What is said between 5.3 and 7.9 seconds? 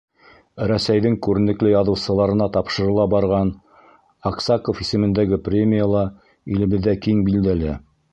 премия ла илебеҙҙә киң билдәле.